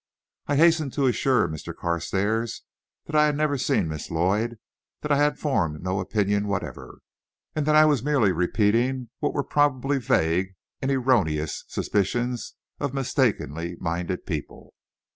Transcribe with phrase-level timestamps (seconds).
[0.47, 1.75] I hastened to assure Mr.
[1.75, 2.63] Carstairs
[3.05, 4.57] that I had never seen Miss Lloyd,
[5.01, 7.01] that I had formed no opinions whatever,
[7.55, 13.77] and that I was merely repeating what were probably vague and erroneous suspicions of mistakenly
[13.79, 14.73] minded people.